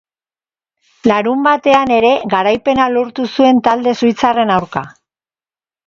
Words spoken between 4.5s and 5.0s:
aurka.